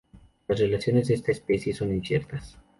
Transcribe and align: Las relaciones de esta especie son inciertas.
Las 0.47 0.57
relaciones 0.59 1.07
de 1.09 1.13
esta 1.13 1.31
especie 1.31 1.75
son 1.75 1.93
inciertas. 1.93 2.57